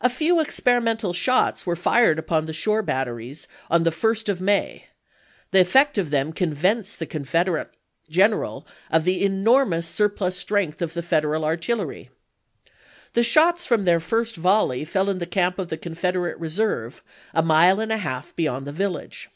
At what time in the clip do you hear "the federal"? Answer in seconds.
10.94-11.44